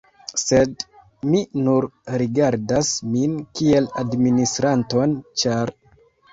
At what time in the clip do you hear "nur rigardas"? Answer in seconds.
1.67-2.91